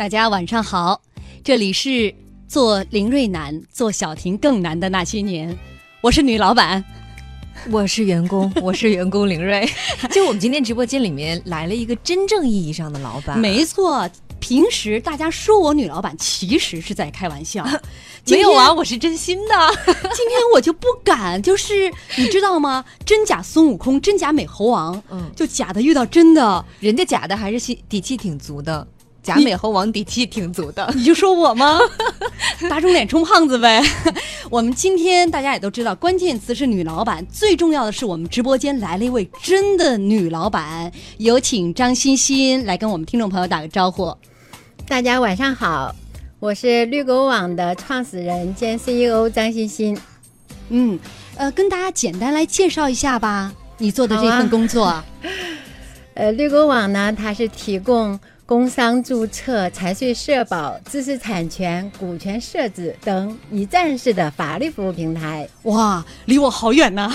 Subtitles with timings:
[0.00, 1.02] 大家晚上好，
[1.44, 2.14] 这里是
[2.48, 5.54] 做林瑞难、做小婷更难的那些年，
[6.00, 6.82] 我是女老板。
[7.70, 9.68] 我是员工， 我是员工林瑞。
[10.10, 14.08] 就我们今天直播间里面来了一个真正意义上的老板，没错，
[14.38, 17.62] 平时大家说我女老板，其实是在开玩笑。
[18.26, 19.54] 没有啊，我是真心的。
[19.84, 22.82] 今天我就不敢，就是你知道吗？
[23.04, 28.88] 真假孙悟空，真假美猴王，嗯，就假的遇到真的，人家假的还是心底气挺足的，
[29.22, 30.90] 假你美猴王底气挺足的。
[30.94, 31.78] 你就说我吗？
[32.68, 33.82] 打肿脸充胖子呗。
[34.50, 44.14] 我们今天大家也都知道，关键词是女老板，最重要的是我们直播间来了一位真的女老板，有请张欣欣来跟我们听众朋友打个招呼。
[44.88, 45.94] 大家晚上好，
[46.40, 49.96] 我是绿狗网的创始人兼 CEO 张欣欣。
[50.70, 50.98] 嗯，
[51.36, 55.02] 呃，跟大家简单来介绍一下吧，你做的这份工作。
[56.14, 58.18] 呃，绿狗网呢，它是提供
[58.50, 65.48] 工商注册、财税社保、知识产权、股权设置等一站式的法律服务平台。
[65.62, 67.08] 哇，离我好远呐！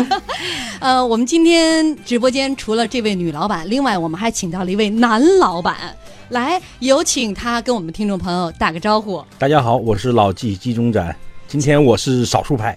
[0.80, 5.94] 呃，我们今天直播间除了这位女老板，另外我们还请到了一位男老板，
[6.30, 9.22] 来有请他跟我们听众朋友打个招呼。
[9.38, 11.14] 大家好，我是老纪纪中展，
[11.46, 12.74] 今天我是少数派，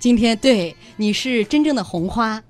[0.00, 2.42] 今天对你是真正的红花，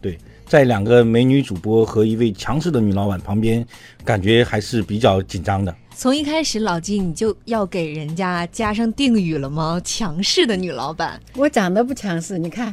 [0.00, 3.66] 对，在两个美女主播和一位强势的女老板旁边，
[4.04, 5.74] 感觉还是比较紧张的。
[5.94, 9.80] 从一开始，老金你就要给人家加上定语了吗？
[9.84, 12.72] 强势的女老板，我长得不强势，你看，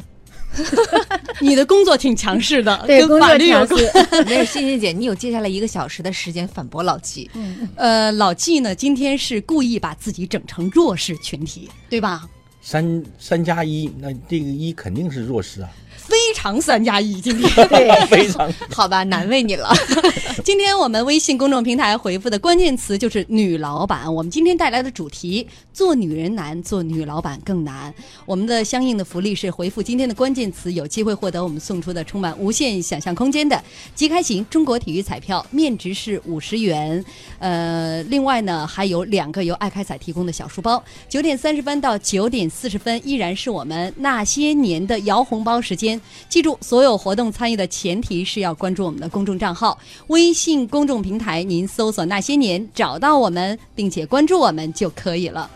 [1.41, 3.67] 你的工作挺强势的， 对，跟工作法律有关。
[3.67, 4.23] 强势。
[4.29, 7.31] 没有欣欣姐，你有接下来一个小时的时间反驳老纪。
[7.75, 12.29] 呃，老纪呢，今天是故意把自己整成弱势群体，对吧？
[12.61, 15.69] 三三加一，那这个一肯定是弱势啊，
[16.07, 17.49] 非常三加一，今天。
[17.67, 18.51] 对，非常。
[18.69, 19.69] 好吧，难为你了。
[20.43, 24.11] 今天我们微信公众平台回复的关键词就是“女老板”。
[24.13, 27.93] 我们今天带来的主题：做女人难，做女老板更难。
[28.25, 33.61] 我们的相应的福利是回复今天的关键词，有机会获得我们送出的充满无限想象空间的
[33.95, 37.03] 即开型中国体育彩票，面值是五十元。
[37.39, 40.83] 呃，另外呢，还有两个由爱开彩提供的小书包。
[41.07, 45.92] 九点三十分到九点四十分，依然是我们那些年的摇红包时间。
[46.29, 49.77] 记住，所有活动参与的前提是要关注我们的公众账号，
[50.07, 55.49] 微信公众平台，您搜索“那些年”找到我们，并且关注我们就可以了。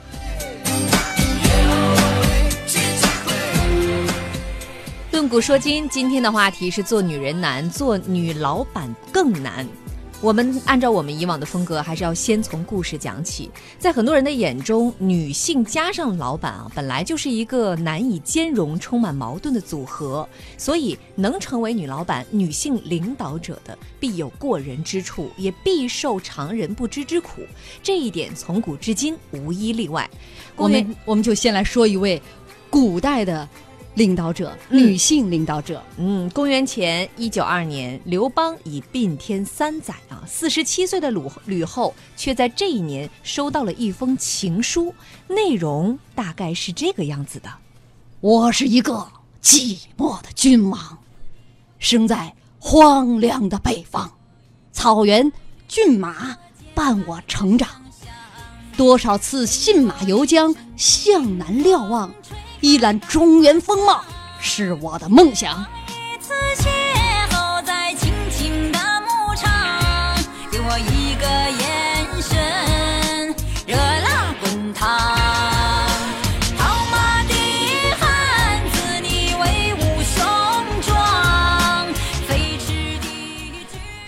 [5.12, 9.68] 论古说今，今天的话题是做女人难，做女老板更难。
[10.20, 13.52] 我们按照我们以往的风格，还是要先从故事讲起。
[13.78, 20.28] 在很多人的眼中，女性加上老板啊，本来就是一个难以兼容、充满矛盾的组合。
[20.58, 27.44] 所以，能成为女老板、女性领导者的，必有过人之处，也必受常人不知之苦。
[27.84, 30.10] 这一点从古至今无一例外。
[30.56, 32.20] 我们我们就先来说一位
[32.72, 33.48] 古代的
[33.98, 35.84] 领导者，嗯女性领导者。
[35.98, 44.94] 嗯，公元前一九二年，刘邦已并天三载啊，四十七岁的吕吕后却在这一年收到了一封情书，
[45.28, 47.50] 内容大概是这个样子的：
[48.22, 49.08] 我是一个
[49.42, 51.00] 寂寞的君王，
[51.80, 54.12] 生在荒凉的北方，
[54.72, 55.32] 草原
[55.68, 56.38] 骏马
[56.76, 57.68] 伴我成长，
[58.78, 62.14] 多少次信马由缰，向南瞭望，
[62.62, 64.04] 一览中原风貌
[64.40, 65.66] 是我的梦想。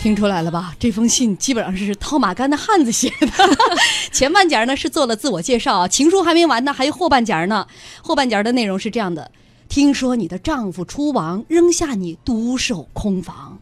[0.00, 0.74] 听出来了吧？
[0.78, 3.28] 这封信基本上是套马杆的汉子写的，
[4.10, 7.66] 前半截呢是做了自我介绍，情书还没完呢，还有后半截呢。
[8.00, 9.30] 后半截的内容是这样的：
[9.68, 13.58] 听说你的丈夫出亡，扔下你独守空房，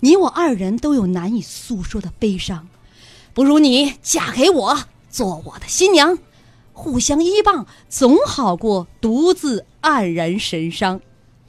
[0.00, 2.68] 你我二人都有难以诉说的悲伤，
[3.32, 4.78] 不如你嫁给我，
[5.08, 6.18] 做我的新娘，
[6.74, 11.00] 互相依傍，总好过独自黯然神伤。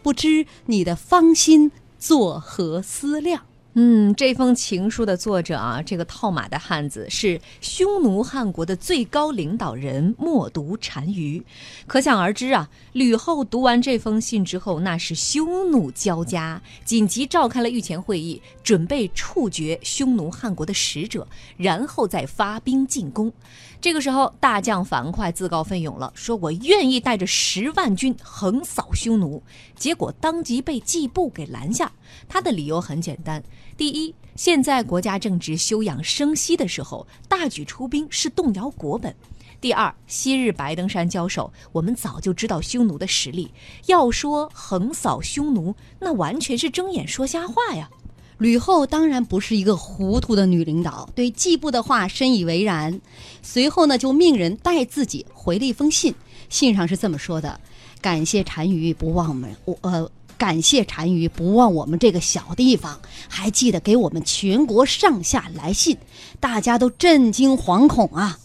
[0.02, 3.42] 不知你的芳心作何思量？
[3.74, 11.42] 嗯，这封情书的作者啊，这个套马的汉子是匈奴汉国的最高领导人冒读单于，
[11.86, 12.68] 可想而知啊。
[12.94, 23.32] 吕后读完这封信之后，那是羞怒交加，紧急召开了御前会议，准备处决匈奴汉国的使者，然后再发兵进攻。
[23.80, 29.42] 这个时候，大将樊哙自告奋勇了，说我愿意带着十万军横扫匈奴。
[29.76, 31.90] 结果当即被季布给拦下，
[32.28, 33.42] 他的理由很简单：
[33.80, 39.16] 第一，现在国家正值休养生息的时候，大举出兵是动摇国本。
[39.62, 43.50] 第二，昔日白登山交手，我们早就知道匈奴的实力。
[43.86, 47.90] 要说横扫匈奴，那完全是睁眼说瞎话呀！
[48.38, 53.00] 吕后当然不是一个糊涂的女领导，对季布的话深以为然。
[53.42, 56.14] 随后呢，就命人代自己回了一封信，
[56.50, 57.58] 信上是这么说的
[58.02, 65.98] ：“感谢单于不忘我们，我呃，感谢单于不忘我们这个小地方，还记得给我们全国上下来信，
[66.40, 68.40] 大家都震惊惶恐啊！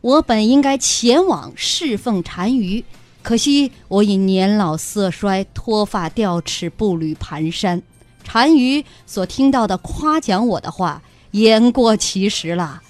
[0.00, 2.84] 我本应该前往侍奉单于，
[3.22, 7.80] 可惜我已年老色衰，脱发掉齿，步履蹒跚。”
[8.28, 11.00] 单于所听到的夸奖我的话，
[11.30, 12.82] 言过其实了。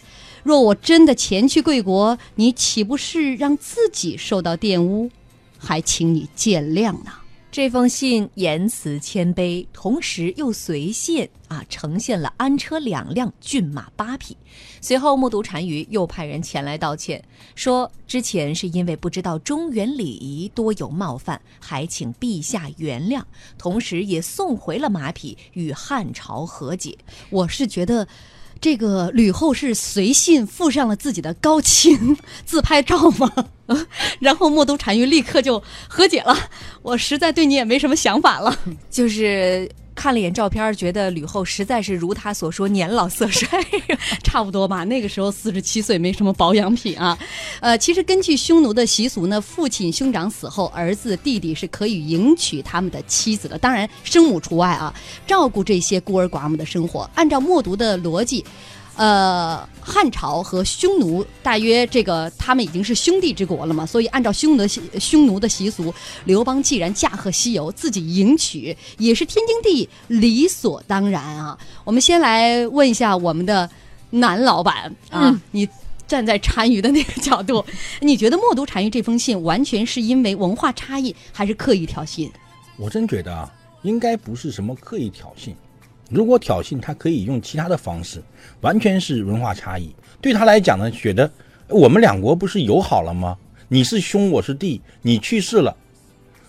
[0.42, 5.10] 若我真的前去贵国，你岂不是让自己受到玷污？
[5.58, 7.12] 还请你见谅呢。
[7.56, 14.36] 这封信言辞谦卑，同时又随信啊，呈现了安车两辆，骏马八匹。
[14.82, 17.24] 随后，默读单于又派人前来道歉，
[17.54, 23.22] 说之前是因为不知道中原礼仪，多有冒犯，还请陛下原谅。
[23.56, 26.98] 同时，也送回了马匹，与汉朝和解。
[27.30, 28.06] 我是觉得，
[28.60, 33.30] 这个吕后是随信附上了自己的高清 自拍照吗？
[34.20, 36.36] 然后墨都单于立刻就和解了。
[36.82, 38.56] 我实在对你也没什么想法了。
[38.90, 43.48] 就是看了一眼照片，觉得吕后实在是如他所说年老色衰。
[44.22, 47.18] 差不多吧，那个时候四十七岁，没什么保养品啊。
[47.60, 54.94] 呃，其实根据匈奴的习俗呢，父亲兄长死后，儿子弟弟是可以迎娶他们的妻子的，当然生母除外啊。
[55.26, 58.44] 照顾这些孤儿寡母的生活，按照默读的逻辑。
[58.96, 65.94] 呃，汉朝和匈奴大约这个他们已经是兄弟之国了嘛，所以按照匈奴的习匈奴的习俗，
[66.24, 71.58] 刘邦既然驾鹤西游，自己迎娶也是天经地义、理所当然啊。
[71.84, 73.68] 我们先来问一下我们的
[74.08, 75.68] 男老板啊，你
[76.06, 77.62] 站在单于的那个角度，
[78.00, 82.30] 你觉得默读单于这封信完全是因为文化差异，还是刻意挑衅？
[82.78, 83.52] 我真觉得啊，
[83.82, 85.52] 应该不是什么刻意挑衅。
[86.08, 88.22] 如果挑衅，他可以用其他的方式，
[88.60, 89.94] 完全是文化差异。
[90.20, 91.30] 对他来讲呢，觉得
[91.68, 93.36] 我们两国不是友好了吗？
[93.68, 95.76] 你是兄，我是弟，你去世了，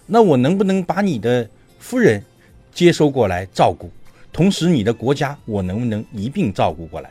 [0.06, 1.50] 那我能不能把你的
[1.80, 2.24] 夫人
[2.72, 3.90] 接收过来照顾？
[4.32, 7.10] 同时，你的国家我能不能一并照顾过来？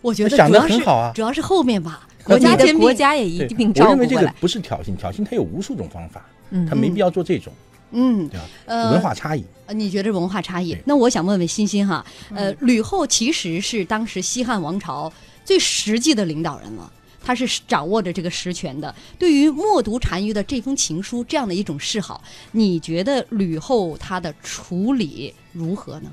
[0.00, 2.78] 我觉得想得主要是很好啊主要是后面吧，国家的国家兼并。
[2.80, 4.34] 国家也一对并我认为这个照顾过来。
[4.40, 8.44] 不是挑衅，挑衅它有无数种方法，嗯他没必要做这种，嗯，对吧？
[8.66, 9.44] 呃文化差异。
[9.66, 10.76] 呃你觉得文化差异？
[10.84, 12.04] 那我想问问欣欣哈，
[12.34, 15.12] 呃，吕后其实是当时西汉王朝
[15.44, 16.92] 最实际的领导人了，
[17.22, 18.94] 她是掌握着这个实权的。
[19.18, 22.22] 对于默读单于的这封情书这样的一种示好，
[22.52, 26.12] 你觉得吕后她的处理如何呢？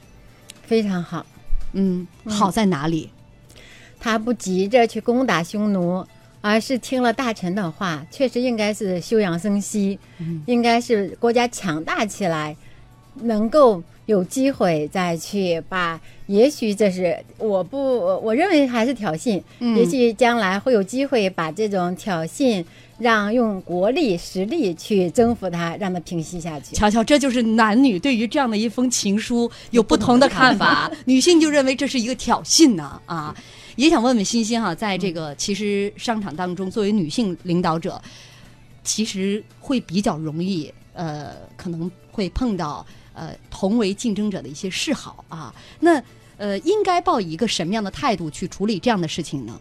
[0.64, 1.26] 非常好。
[1.74, 3.10] 嗯，好在哪里？
[4.00, 6.06] 他不急着去攻打匈奴，
[6.44, 9.98] 而是听了大臣的话，确实应该是休养生息，
[10.46, 12.54] 应该是国家强大起来，
[13.22, 16.00] 能够有机会再去把。
[16.28, 19.42] 也许这是我不，我我认为还是挑衅。
[19.60, 22.64] 嗯也许将来会有机会把这种挑衅，
[22.98, 26.76] 让用国力实力去征服它，让它平息下去。
[26.76, 30.92] 瞧瞧，这就是男女对于这样的一封情书有不同的看法。
[31.06, 33.36] 女性就认为这是一个挑衅呢啊！
[33.76, 38.02] 也想问问欣欣哈，在这个其实商场当中，作为女性领导者，
[38.84, 45.54] 其实会比较容易呃，可能会碰到呃同为竞争者的一些示好啊。
[45.80, 46.02] 那
[46.38, 49.60] 呃，应该抱以一个什么样的态度去处理这样的事情呢？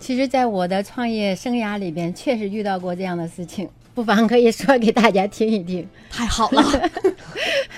[0.00, 5.88] 其实，在我的创业生涯里边，确实遇到过这样的事情， 不妨可以说给大家听一听。
[6.10, 6.90] 太好了，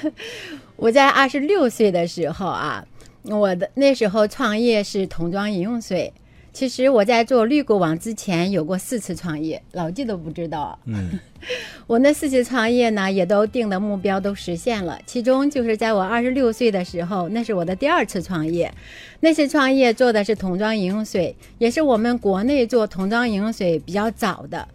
[0.75, 2.85] 我在二十六岁的时候啊，
[3.28, 6.12] 我的那时候创业是桶装饮用水。
[6.52, 10.78] 其实我在做绿果网之前有过四次创业，老纪都不知道。
[10.87, 11.11] 嗯，
[11.87, 14.99] 我那四次创业呢，也都定的目标都实现了。
[15.04, 18.73] 其中就是在我二十六岁的时候，那是我的第二次创业。
[19.21, 24.66] 那次创业做的是桶装饮用水，也是我们国内做桶装饮用水比较早的。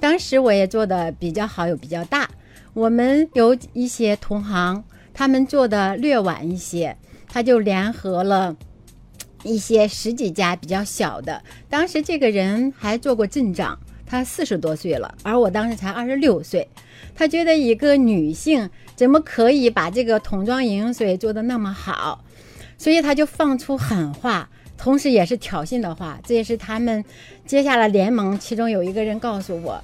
[0.00, 2.28] 当时我也做的比较好，又比较大。
[2.74, 4.82] 我们有一些同行，
[5.14, 6.96] 他们做的略晚一些，
[7.28, 8.56] 他就联合了。
[9.44, 16.68] 一些十几家比较小的，当时这个人还做过镇长，他四十多岁了，而我当时才二十六岁。
[17.14, 22.24] 他觉得一个女性怎么可以把这个桶装饮用水做得那么好，
[22.76, 26.18] 所以他就放出狠话，同时也是挑衅的话。
[26.26, 27.04] 这也是他们
[27.46, 29.82] 接下来联盟，其中有一个人告诉我，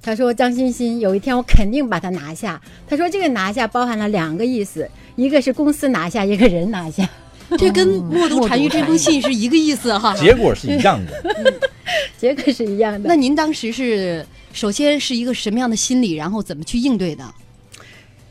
[0.00, 2.58] 他说张欣欣有一天我肯定把他拿下。
[2.88, 7.08] 他说这个拿下包含了两个意思，一个是公司拿下，一个人拿下。
[7.58, 10.14] 这跟《默读单于》这封信是一个意思哈。
[10.18, 11.34] 结果是一样的。
[12.18, 13.08] 结果是一样的。
[13.08, 17.24] 那您当时是首先是一个什么样的心理，然后怎么去应对的？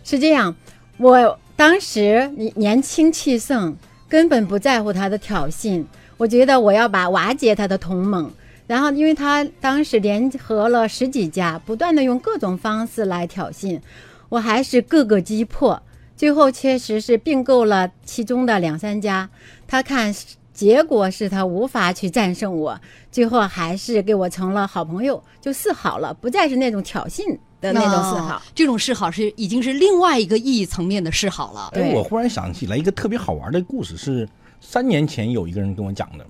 [0.03, 0.53] 是这样，
[0.97, 3.73] 我当时年年轻气盛，
[4.09, 5.83] 根本不在乎他的挑衅，
[6.17, 8.29] 我觉得我要把瓦解他的同盟。
[8.67, 13.79] 然后，因为他当时联合了十几家，不断的用各种方式来挑衅，
[14.27, 15.81] 我还是各个击破。
[16.15, 19.29] 最后确实是并购了其中的两三家，
[19.67, 20.13] 他看
[20.53, 22.79] 结果是他无法去战胜我，
[23.11, 28.41] 最后还是给我成了好朋友，就示好了，不再是那种挑衅的那种示好哦。
[28.55, 31.69] 这种示好是已经是另外一个意义层面的示好了。
[31.73, 34.27] 哎，对我忽然想起来一个特别好玩的故事，是
[34.61, 36.25] 三年前有一个人跟我讲的，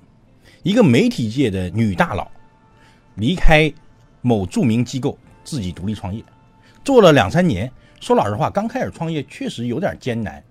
[0.63, 2.27] 一个媒体界的女大佬
[3.13, 3.72] 离开
[4.24, 6.24] 某著名机构，自己独立创业，
[6.84, 7.72] 做了两三年。
[8.05, 10.43] 说老实话，刚开始创业确实有点艰难。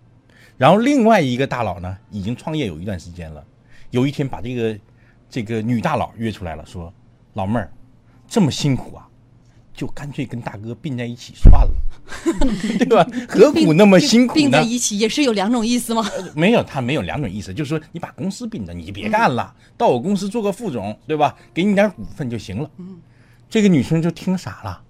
[0.57, 3.45] 然后另外一个大佬呢，已经创业有一段时间了，
[3.93, 4.77] 有一天把这个
[5.31, 6.93] 这个女大佬约出来了，说
[7.35, 7.71] ：“老妹儿，
[8.27, 9.07] 这么辛苦啊，
[9.73, 11.73] 就干脆跟大哥并在一起算了，
[12.77, 13.07] 对吧？
[13.29, 14.61] 何苦那么辛苦呢并在？
[14.61, 16.05] 一起也是有两种意思吗？
[16.35, 21.37] 没有，他没有两种意思，就是说你把公司并着，你别干了，到我公司做个副总，对吧？
[21.55, 22.69] 给你点股份就行了。
[23.49, 24.83] 这个女生就听傻了，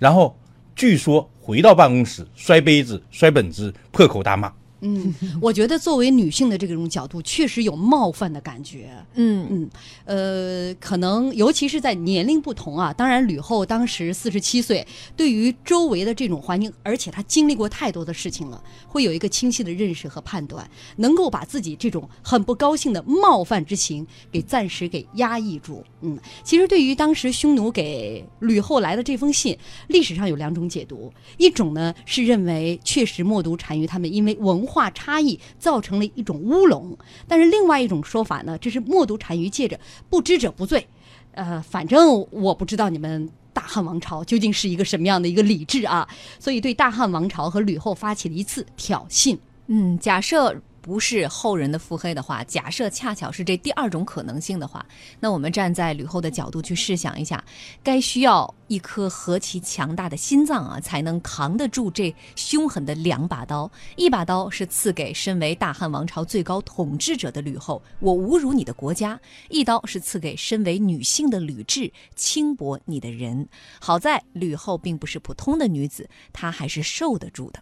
[0.00, 0.36] 然后
[0.76, 4.52] 据说回到办公室摔杯子、摔本子、破口大骂。
[4.84, 8.90] 嗯，我觉得作为女性的这种角度，确实有冒犯的感觉。
[9.14, 9.46] 嗯。
[9.50, 9.70] 嗯，
[10.04, 14.86] 呃，可能尤其是在年龄不同啊，当然吕后当时四十七岁，
[15.16, 25.84] 对于周围的这种环境，而且她经历过太多的事情了，会有一个清晰的认识和判断，能够把自己这种很不高兴的冒犯之情给暂时给压抑住。
[26.00, 29.56] 嗯，其实对于当时匈奴给吕后来的这封信，
[29.88, 39.78] 历史上有两种解读，一种呢是认为确实默读单于他们因为文化化差异造成了一种乌龙，但是另外一种说法呢，这是默读单于借着
[40.10, 40.84] 不知者不罪。
[41.30, 46.08] 呃，反正我不知道你们大汉王朝究竟是一个什么样的一个理智啊，
[46.40, 49.38] 所以对大汉王朝和吕后发起了一次挑衅。
[49.68, 54.84] 嗯，假设不是后人的腹黑的话，假设恰巧是这第二种可能性的话，
[55.18, 57.42] 那我们站在吕后的角度去试想一下，
[57.82, 63.70] 该需要一颗何其强大的心脏啊，才能扛得住这凶狠的两把刀。
[63.96, 69.16] 一把刀是赐给身为大汉王朝最高统治者的吕后，我侮辱你的国家；
[69.48, 73.48] 一刀是赐给身为女性的吕雉，轻薄你的人。
[73.80, 77.58] 好在吕后并不是普通的女子，她还是受得住的。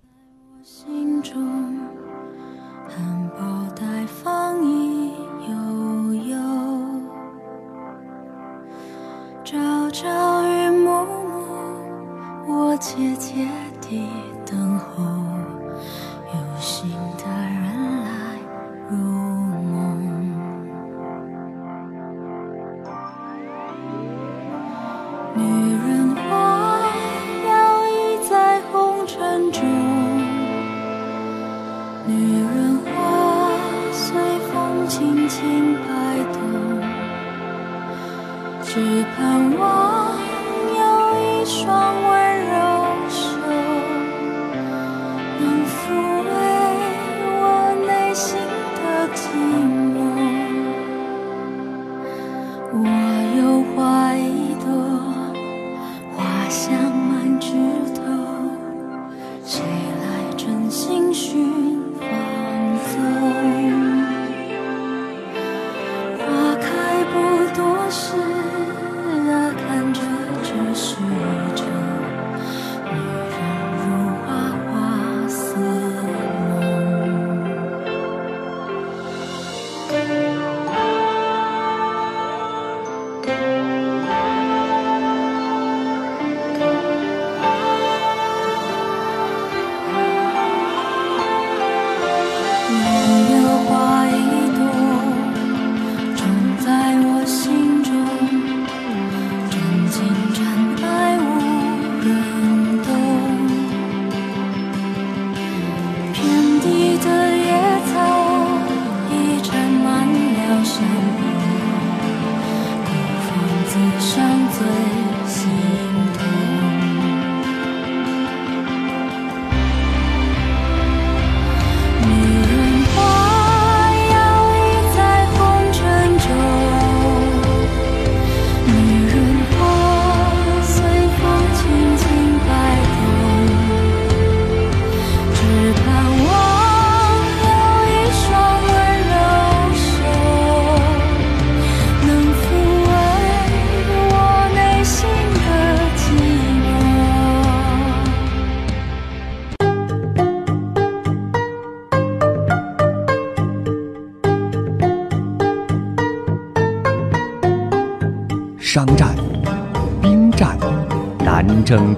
[0.64, 1.81] 心中
[2.88, 3.40] 含苞
[3.74, 5.12] 待放意
[5.48, 5.54] 悠
[6.14, 6.36] 悠，
[9.44, 13.46] 朝朝与暮暮，我切切
[13.80, 14.08] 地
[14.44, 15.02] 等候，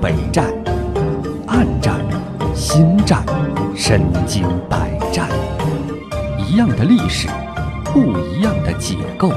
[0.05, 0.53] 北战、
[1.47, 1.99] 暗战、
[2.55, 3.25] 心战、
[3.75, 5.31] 身经百战，
[6.37, 7.27] 一样的历史，
[7.85, 9.33] 不一样的解构。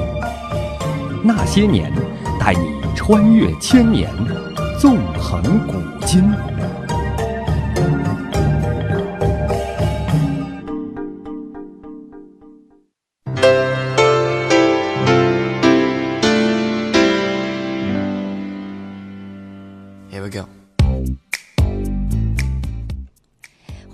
[1.23, 1.89] 那些年，
[2.37, 4.09] 带你穿越千年，
[4.77, 6.33] 纵横古今。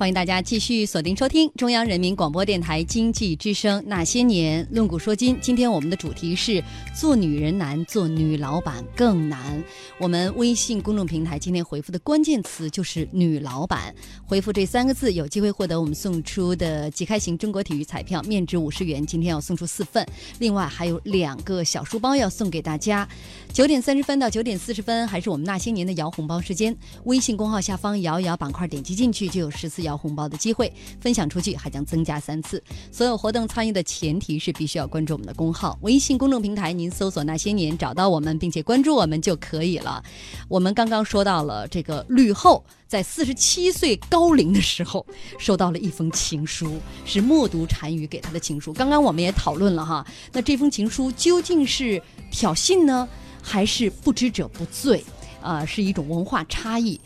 [0.04, 5.34] 欢迎大家继续锁定收听中央人民广播电台经济之声《那些年论古说今》。
[5.40, 6.62] 今天我们的主题是
[6.94, 9.64] “做女人难，做女老板更难”。
[9.98, 13.96] 我们微信公众平台今天回复的关键词就是“女老板”，
[14.28, 20.06] 回复这三个字，有机会获得我们送出的即开型中国体育彩票，面值五十元，今天要送出四份，
[20.40, 23.08] 另外还有两个小书包要送给大家。
[23.54, 26.76] 九点三十分到九点四十分，还是我们那些年的摇红包时间。
[27.04, 32.62] 微信公号下方摇一摇板块，点击进去就有十次摇红包的机会，分享出去还将增加三次。
[32.92, 40.04] 所有活动参与的前提是必须要关注我们的公号，微信公众平台，您搜索“那些年”找到我们，并且关注我们就可以了。
[40.50, 42.64] 我们刚刚说到了这个吕后。
[42.86, 45.04] 在四十七岁高龄的时候，
[45.40, 48.72] 收到了一封情书，是默读单于给他的情书。
[48.72, 53.10] 刚刚我们也讨论了哈，那这封情书究竟是挑衅呢，
[53.44, 55.04] 还是不知者不罪？
[55.42, 56.98] 啊、是一种文化差异。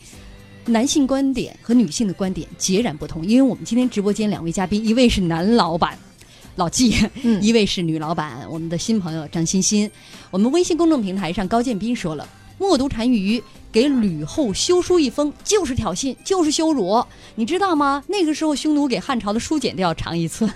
[0.64, 5.98] 男性观点和女性的观点截然不同，因为我们今天直播间两位嘉宾，一位是男老板
[6.54, 9.90] 老纪，嗯一位是女老板，我们的新朋友张欣欣。
[10.30, 17.04] 我们微信公众平台上高建斌说了，默读单于给吕后修书一封，就是挑衅，就是羞辱，
[17.36, 18.02] 你知道吗？
[18.08, 20.50] 那个时候匈奴给汉朝的书简都要长一寸，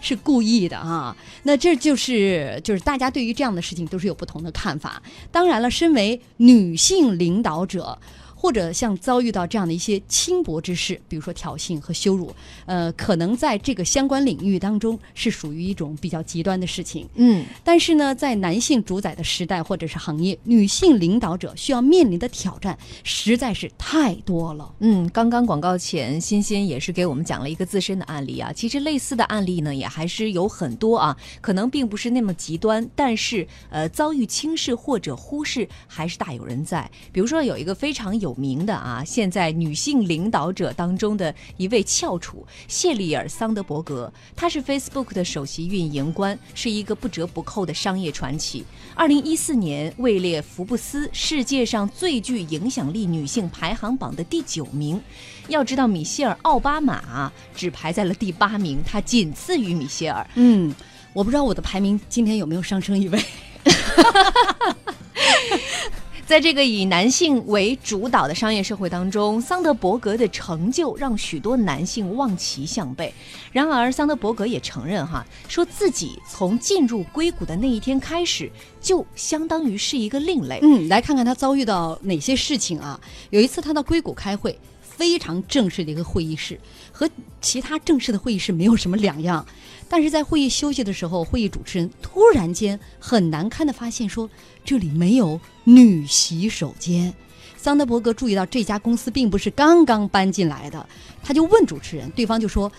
[0.00, 1.16] 是故意的啊。
[1.44, 5.02] 那这就是就是大家对于这样的事情都是有不同的看法。
[5.30, 7.98] 当然了，身为女性领导者。
[8.40, 12.32] 或者像遭遇到这样的一些轻薄之事，比如说挑衅和羞辱，
[12.66, 17.08] 呃，可能在这个相关领域当中是属于一种比较极端的事情。
[17.16, 24.72] 嗯，但是呢，在男性主宰的时代或者是行业，女性领导者需要面临的挑战实在是太多了。
[24.78, 28.52] 嗯，刚刚广告前，欣欣也是给我们讲了一个自身的案例啊。
[28.52, 36.88] 其实类似的案例呢，也还是有很多啊，可能并不是那么极端，但是呃，遭遇轻视或者忽视还是大有人在。
[37.12, 48.64] 比如说有一个非常有名的啊，现在女性领导者当中的一位翘楚谢丽尔·桑德伯格，她是 Facebook 的首席运营官，是一个不折不扣的商业传奇。
[48.94, 55.00] 二零一四年位列福布斯世界上最具影响力女性排行榜的第九名。
[55.48, 60.26] 要知道，米歇尔·奥巴马啊只排在了第八名，她仅次于米歇尔。
[60.34, 60.74] 嗯，
[61.12, 63.22] 我不知道我的排名今天有没有上升一位。
[66.28, 73.14] 在这个以男性为主导的商业社会当中，桑德伯格的成就让许多男性望其项背。
[73.50, 80.58] 然而，桑德伯格也承认哈，说自己从进入硅谷的那一天开始，就相当于是一个另类。
[80.60, 83.00] 嗯，来看看他遭遇到哪些事情啊？
[83.30, 86.60] 有一次他到硅谷开会，非常正式的一个会议室，
[86.92, 87.08] 和
[87.40, 89.46] 其他正式的会议室没有什么两样。
[89.90, 94.28] 但是在会议休息的时候，会议主持人突然间很难堪的发现说，
[94.68, 97.14] 这里没有女洗手间。
[97.56, 100.86] 桑德伯格注意到这家公司并不是刚刚搬进来的，
[101.22, 102.70] 他就问主持人，对方就说，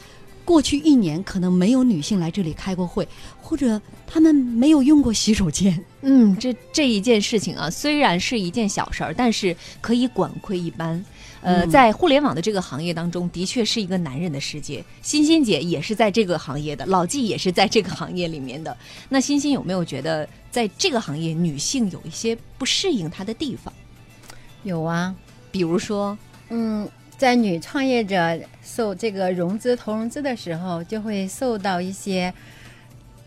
[0.45, 3.07] 过去一年可能没有女性来这里开过会，
[3.41, 5.83] 或者他们没有用过洗手间。
[6.01, 11.03] 嗯，这这一件事情啊，虽然是一件小事儿，但是可以管窥一斑。
[11.41, 14.83] 呃，嗯在互联网的这个行业当中，的确是一个男人的世界。
[15.01, 18.75] 欣欣姐也是在这个行业的，老纪也是在这个行业里面的。
[19.07, 23.73] 那欣欣有没有觉得，在这个行业女性有一些不适应她的地方？
[24.63, 25.15] 有啊，
[25.51, 26.17] 比如说，
[26.49, 32.33] 嗯，在女创业者受这个融资投融资的时候，就会受到一些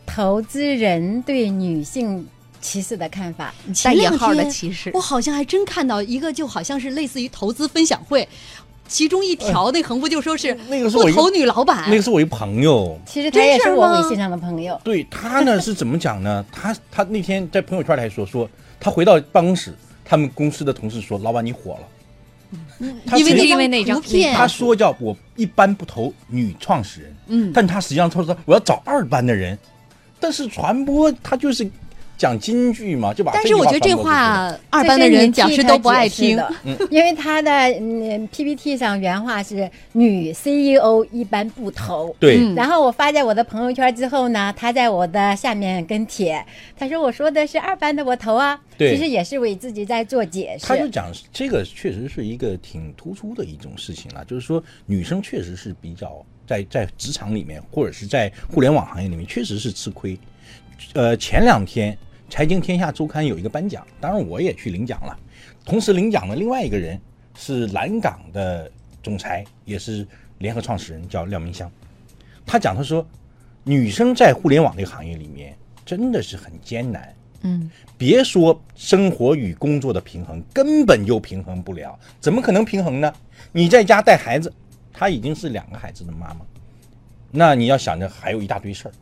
[0.04, 2.26] 投资人对女性
[2.62, 3.52] 歧视的看法。
[3.84, 8.26] 带引号的歧视我，好像还真看到一个，就好像是类似于投资分享会，
[8.88, 11.90] 其中一条那横幅就说是那个是我投女老板。
[11.90, 14.80] 那个是我一朋友，其实他也是我微信上的朋友。
[14.82, 16.42] 对他呢是怎么讲呢？
[16.50, 18.48] 他他那天在朋友圈里还说说，
[18.80, 21.88] 他回到办公室，他们公司的同事说：“老板你火了。”
[23.06, 29.58] 他因为因为那张图片，他说叫我一般不投女创始人，嗯，但他实际上他说我要找二班的人，
[30.20, 31.66] 但是传播他就是
[32.22, 36.40] 讲京剧嘛，就把但是我觉得这话二班的人讲师都不爱听。
[36.88, 42.14] 因为他的嗯 PPT 上原话是“女 CEO 一般不投”。
[42.20, 46.40] 对，嗯然后我发在我的朋友圈之后呢，他在我的下面跟帖，
[46.78, 50.66] 他说我说的是二班的我投啊，对其实也是为自己在做解释。
[50.66, 60.16] 他就讲这个确实是一个挺突出的一种事情了，就是说女生确实是比较在在职场里面或者是在互联网行业里面确实是吃亏。
[60.94, 61.92] 呃，前两天
[62.32, 65.14] 《财经天下周刊》有一个颁奖，当然我也去领奖了。
[65.66, 66.98] 同时领奖的另外一个人
[67.36, 70.06] 是蓝港的总裁，也是
[70.38, 71.70] 联合创始人，叫廖明湘。
[72.46, 73.06] 他讲他说，
[73.64, 77.14] 女生在互联网这个行业里面真的是很艰难。
[77.42, 81.98] 嗯，别说生活与工作的平衡，根本就平衡不了。
[82.18, 83.12] 怎么可能平衡呢？
[83.52, 84.50] 你在家带孩子，
[84.90, 86.40] 她已经是两个孩子的妈妈，
[87.30, 88.92] 那你要想着还有一大堆事儿，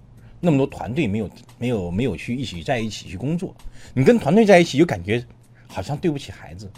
[0.40, 3.55] 那么多团队没有没有没有去一起在一起去工作，
[3.94, 5.24] 你跟团队在一起就感觉
[5.66, 6.70] 好像对不起孩子。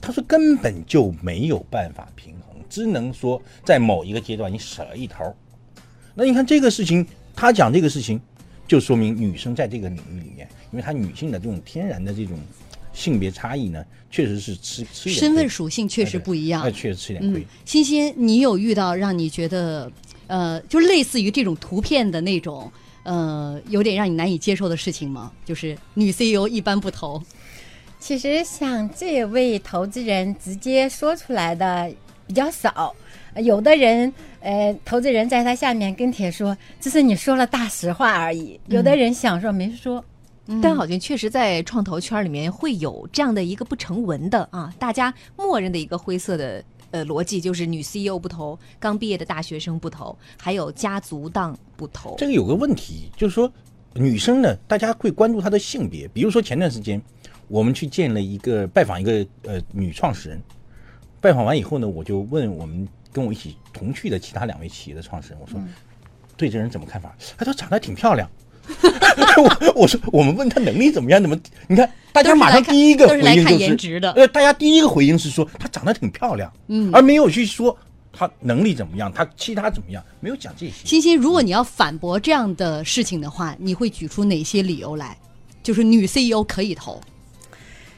[0.00, 5.34] 他说根本就没有办法平衡，只能说在某一个阶段你舍了一头。
[6.14, 8.18] 那你看这个事情，他讲这个事情，
[8.66, 12.38] 就说明女生在这个领域里面，因为她女性的这种天然的这种
[12.92, 16.70] 性别差异呢，确实是吃吃身份属性确实不一样那。
[16.70, 19.90] 确实吃一点亏嗯。，欣欣，你有遇到让你觉得
[20.28, 25.32] 呃，就类似于这种图片的那种呃，有点让你难以接受的事情吗？
[25.44, 27.22] 就是女 CEO 一般不投。
[27.98, 31.92] 其实像这位投资人直接说出来的
[32.26, 32.94] 比较少，
[33.34, 34.10] 呃有的人
[34.40, 38.58] 呃，投资人在他下面跟帖说，这是你说了大实话而已。
[38.68, 40.02] 有的人想说没说，
[40.62, 52.14] 但好像确实在创投圈里面会有这样的一个不成文的啊，大家默认的一个灰色的呃逻辑，就是女 CEO 不投，刚毕业的大学生不投，还有家族档不投。
[52.18, 53.52] 这个有个问题，就是说
[53.94, 56.06] 女生呢，大家会关注她的性别。
[56.08, 57.00] 比如说前段时间，
[57.48, 60.42] 我们去见了一个拜访一个呃女创始人，
[61.20, 65.60] 拜访完以后呢，我就问我们跟我一起同去的其他两位企业的创始人，我说、
[66.36, 67.14] 对这人怎么看法？
[67.36, 68.28] 他说长得挺漂亮。
[69.36, 71.20] 我 我说我们问他能力怎么样？
[71.20, 71.38] 怎么？
[71.68, 77.76] 你看大家马上第一个都是来看回应就是颜值的呃，大家第一个回应是说她长得挺漂亮，嗯，而没有去说
[78.12, 80.72] 他能力怎么样，他其他怎么样，没有讲这些。
[80.84, 85.16] 欣欣，如果你要反驳这样的事情的话，你会举出哪些理由来？
[85.62, 87.00] 就是女 CEO 可以投，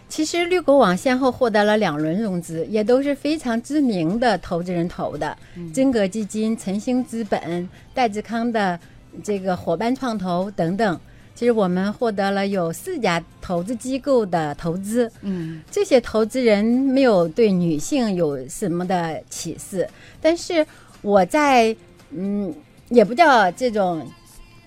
[0.08, 5.34] 其实绿狗网先后获得了两轮融资，也都是非常知名的投资人投的，
[5.72, 8.78] 真格基金、晨星资本、戴志康的
[9.22, 11.00] 这个伙伴创投等等。
[11.34, 19.88] 其实我们获得了有四家投资机构的投资，嗯，这些投资人没有对女性有什么的启示，
[20.20, 20.64] 但是
[21.00, 21.74] 我在
[22.10, 22.54] 嗯，
[22.90, 24.06] 也不叫这种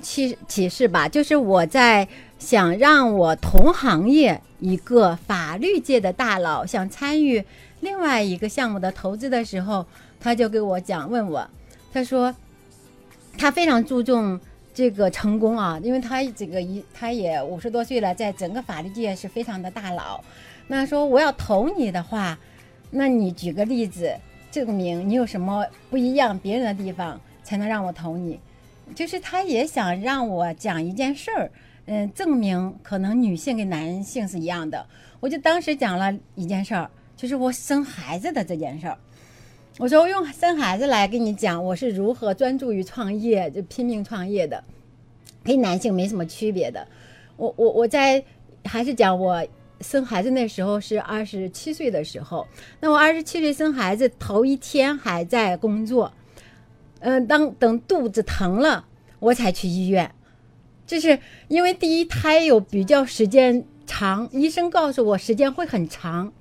[0.02, 2.06] 启启示吧，就是我在
[2.40, 7.46] 想让我同行业一个法律界的大佬想参与
[7.82, 9.86] 另外一个项目的投资的时候，
[10.20, 11.48] 他就给我讲，问我，
[11.94, 12.36] 他说
[13.38, 14.40] 他非常注重。
[14.74, 20.22] 这个成功啊，因为他这个一他也五十多岁了，在整个法律界是非常的大佬。
[20.68, 22.38] 那说我要投你的话，
[22.92, 24.14] 那你举个例子，
[24.52, 28.38] 证明你有什么不一样别人的地方，才能让我投你。
[28.94, 31.50] 就是他也想让我讲一件事儿，
[31.86, 34.86] 嗯，证明可能女性跟男性是一样的。
[35.22, 38.98] 我就当时讲了一件事儿，就是我生孩子的这件事儿。
[39.78, 44.64] 我说我用生孩子来跟你讲，我是如何专注于创业，就拼命创业的，
[45.44, 46.88] 跟男性没什么区别的。
[47.36, 48.24] 我我我在
[48.64, 49.46] 还是讲我
[49.82, 52.48] 生孩子那时候是二十七岁的时候，
[52.80, 56.14] 那我二十七岁生孩子头一天还在工作，
[57.00, 58.86] 嗯、当等肚子疼了，
[59.20, 60.10] 我才去医院，
[60.88, 66.32] 就是因为第一胎有比较时间长，医生告诉我时间会很长，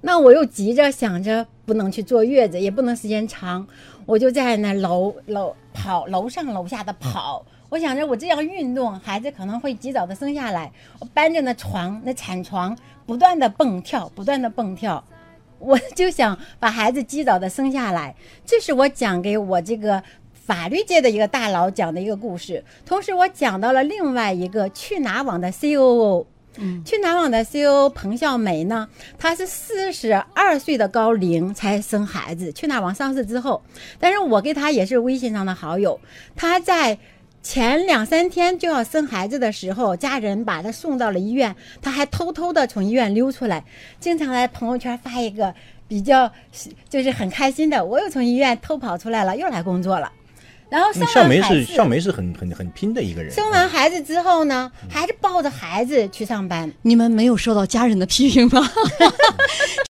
[0.00, 3.66] 那我又急着想着不能去坐月子，也不能时间长，
[4.06, 7.44] 我就在那楼楼跑楼上楼下的跑。
[7.68, 10.72] 我想着我这样运动，孩子可能会及早的生下来。
[11.00, 15.04] 我搬着那床，那产床，不断的蹦跳，不断的蹦跳，
[15.58, 18.14] 我就想把孩子及早的生下来。
[18.46, 22.64] 这是我讲给我这个法律界的一个大佬讲的一个故事。
[22.86, 26.24] 同时，我讲到了另外一个去哪网的 COO。
[26.84, 28.88] 去哪网的 CEO 彭笑梅呢？
[29.18, 32.52] 她是四十二岁的高龄才生孩子。
[32.52, 33.62] 去哪网上市之后，
[33.98, 36.00] 但是我跟她也是微信上的好友。
[36.36, 36.98] 她在
[37.42, 43.64] 前两三天就要生孩子的时候，家人把她送到了医院，她还偷偷的从医院溜出来，
[44.00, 45.54] 经常在朋友圈发一个
[45.86, 46.30] 比较
[46.88, 50.12] 就是很开心的，我又从医院偷跑出来了，又来工作了。
[50.70, 53.32] 然后生那笑梅完孩子，是向梅是很很很拼的一个人。
[53.32, 56.70] 生完孩子之后呢，还是抱着孩子去上班。
[56.82, 58.68] 你们没有受到家人的批评吗？